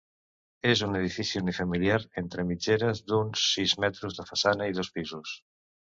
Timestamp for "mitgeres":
2.53-3.05